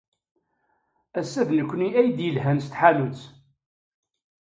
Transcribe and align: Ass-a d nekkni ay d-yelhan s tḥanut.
Ass-a 1.19 1.41
d 1.47 1.49
nekkni 1.57 1.89
ay 1.99 2.09
d-yelhan 2.17 2.59
s 2.65 2.67
tḥanut. 2.67 3.21